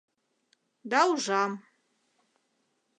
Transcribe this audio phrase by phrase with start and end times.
[0.91, 1.51] Да ужам: